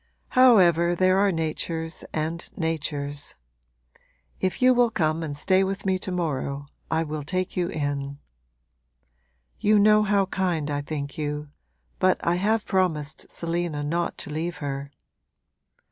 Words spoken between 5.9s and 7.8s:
to morrow I will take you